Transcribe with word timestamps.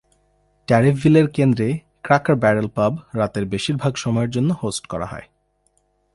ট্যারিফভিলের 0.67 1.27
কেন্দ্রে, 1.27 1.79
ক্রাকার 2.03 2.35
ব্যারেল 2.35 2.67
পাব 2.67 2.93
রাতের 3.13 3.45
বেশিরভাগ 3.45 3.93
সময়ের 3.95 4.29
জন্য 4.29 4.49
হোস্ট 4.53 4.83
করা 4.87 5.05
হয়। 5.05 5.27